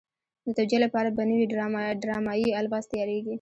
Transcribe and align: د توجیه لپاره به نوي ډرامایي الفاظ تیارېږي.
د 0.45 0.47
توجیه 0.57 0.79
لپاره 0.85 1.09
به 1.15 1.23
نوي 1.29 1.45
ډرامایي 2.03 2.49
الفاظ 2.59 2.83
تیارېږي. 2.91 3.29